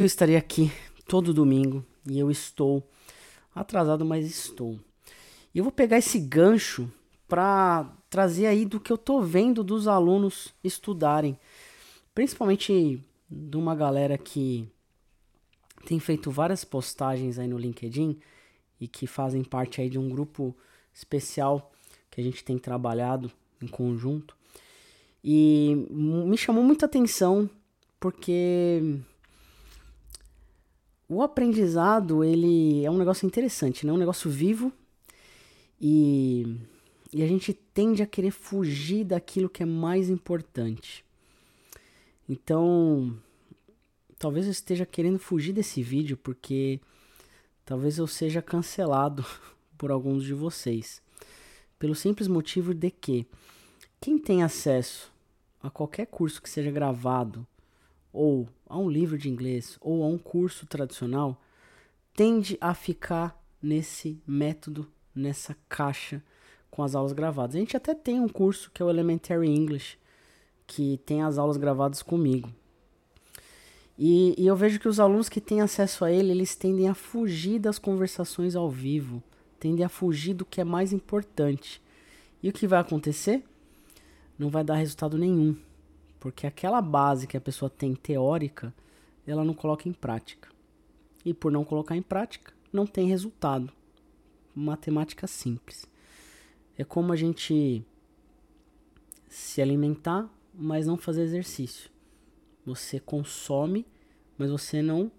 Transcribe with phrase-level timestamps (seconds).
[0.00, 0.72] Eu estaria aqui
[1.06, 2.82] todo domingo e eu estou
[3.54, 4.80] atrasado, mas estou.
[5.54, 6.90] E eu vou pegar esse gancho
[7.28, 11.38] para trazer aí do que eu tô vendo dos alunos estudarem,
[12.14, 12.98] principalmente
[13.30, 14.66] de uma galera que
[15.84, 18.18] tem feito várias postagens aí no LinkedIn
[18.80, 20.56] e que fazem parte aí de um grupo
[20.94, 21.70] especial
[22.10, 23.30] que a gente tem trabalhado
[23.60, 24.34] em conjunto.
[25.22, 27.50] E me chamou muita atenção
[28.00, 28.98] porque
[31.10, 33.92] o aprendizado, ele é um negócio interessante, né?
[33.92, 34.72] Um negócio vivo
[35.80, 36.56] e,
[37.12, 41.04] e a gente tende a querer fugir daquilo que é mais importante.
[42.28, 43.18] Então,
[44.20, 46.80] talvez eu esteja querendo fugir desse vídeo porque
[47.64, 49.26] talvez eu seja cancelado
[49.76, 51.02] por alguns de vocês.
[51.76, 53.26] Pelo simples motivo de que
[54.00, 55.12] quem tem acesso
[55.60, 57.44] a qualquer curso que seja gravado
[58.12, 61.40] ou a um livro de inglês ou a um curso tradicional
[62.14, 66.22] tende a ficar nesse método, nessa caixa
[66.70, 67.56] com as aulas gravadas.
[67.56, 69.98] A gente até tem um curso que é o Elementary English,
[70.66, 72.52] que tem as aulas gravadas comigo.
[73.98, 76.94] E, e, eu vejo que os alunos que têm acesso a ele, eles tendem a
[76.94, 79.22] fugir das conversações ao vivo,
[79.58, 81.82] tendem a fugir do que é mais importante.
[82.42, 83.44] E o que vai acontecer?
[84.38, 85.54] Não vai dar resultado nenhum.
[86.20, 88.72] Porque aquela base que a pessoa tem teórica,
[89.26, 90.50] ela não coloca em prática.
[91.24, 93.72] E por não colocar em prática, não tem resultado.
[94.54, 95.86] Matemática simples.
[96.76, 97.82] É como a gente
[99.28, 101.90] se alimentar, mas não fazer exercício.
[102.66, 103.86] Você consome,
[104.36, 105.10] mas você não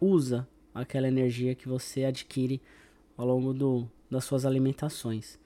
[0.00, 2.60] usa aquela energia que você adquire
[3.16, 5.38] ao longo do, das suas alimentações.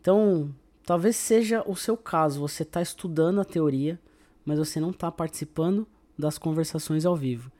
[0.00, 0.54] Então,
[0.88, 4.00] Talvez seja o seu caso, você está estudando a teoria,
[4.42, 5.86] mas você não está participando
[6.18, 7.52] das conversações ao vivo.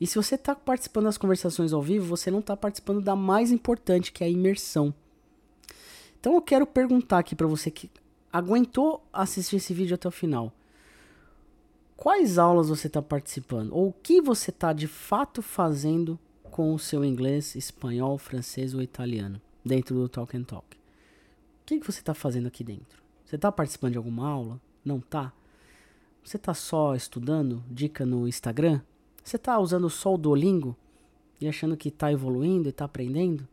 [0.00, 3.52] E se você está participando das conversações ao vivo, você não está participando da mais
[3.52, 4.94] importante, que é a imersão.
[6.18, 7.90] Então eu quero perguntar aqui para você que
[8.32, 10.50] aguentou assistir esse vídeo até o final.
[11.98, 13.74] Quais aulas você está participando?
[13.74, 18.80] Ou o que você está de fato fazendo com o seu inglês, espanhol, francês ou
[18.80, 20.79] italiano dentro do Talk and Talk?
[21.70, 23.00] Que, que você está fazendo aqui dentro?
[23.24, 24.60] Você está participando de alguma aula?
[24.84, 25.32] Não está?
[26.24, 28.80] Você está só estudando dica no Instagram?
[29.22, 30.76] Você está usando só o Duolingo
[31.40, 33.46] e achando que está evoluindo e está aprendendo?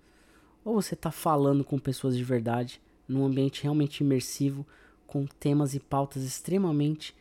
[0.66, 4.66] Ou você está falando com pessoas de verdade, num ambiente realmente imersivo,
[5.06, 7.16] com temas e pautas extremamente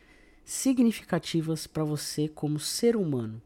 [0.45, 3.43] significativas para você como ser humano?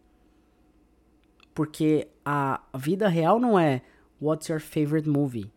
[1.53, 3.83] Porque a vida real não é
[4.21, 5.51] What's your favorite movie?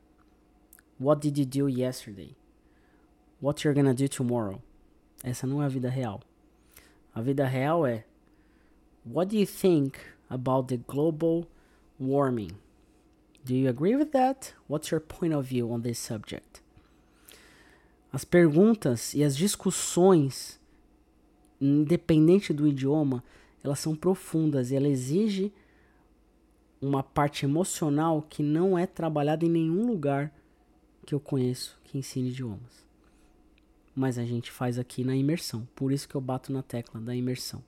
[0.99, 2.35] What did you do yesterday?
[3.39, 4.61] What you're gonna do tomorrow?
[5.23, 6.21] Essa não é a vida real.
[7.13, 8.05] A vida real é
[9.05, 9.99] What do you think
[10.29, 11.47] about the global
[11.99, 12.51] warming?
[13.43, 14.53] Do you agree with that?
[14.67, 16.61] What's your point of view on this subject?
[18.11, 20.59] As perguntas e as discussões,
[21.59, 23.23] independente do idioma,
[23.63, 25.51] elas são profundas e ela exige
[26.81, 30.31] uma parte emocional que não é trabalhada em nenhum lugar
[31.05, 32.83] que eu conheço que ensina idiomas.
[33.95, 35.67] Mas a gente faz aqui na imersão.
[35.75, 37.63] Por isso que eu bato na tecla da imersão.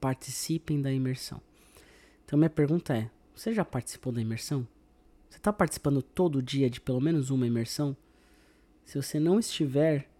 [0.00, 1.40] Participem da imersão.
[2.24, 4.66] Então minha pergunta é: você já participou da imersão?
[5.28, 7.96] Você está participando todo dia de pelo menos uma imersão?
[8.84, 10.10] Se você não estiver,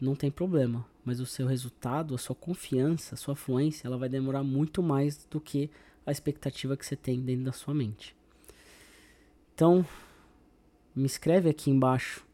[0.00, 0.86] não tem problema.
[1.04, 5.26] Mas o seu resultado, a sua confiança, a sua fluência, ela vai demorar muito mais
[5.30, 5.70] do que
[6.06, 8.14] a expectativa que você tem dentro da sua mente.
[9.54, 9.86] Então,
[10.94, 12.24] me escreve aqui embaixo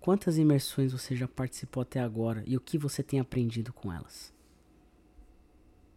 [0.00, 4.32] quantas imersões você já participou até agora e o que você tem aprendido com elas.